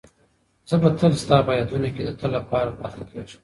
[0.69, 3.39] زه به تل ستا په یادونو کې د تل لپاره پاتې کېږم.